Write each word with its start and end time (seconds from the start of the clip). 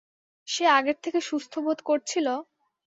সে 0.47 0.63
আগের 0.77 0.97
থেকে 1.03 1.19
সুস্থ 1.21 1.53
বোধ 1.65 1.79
করছিল? 1.85 2.27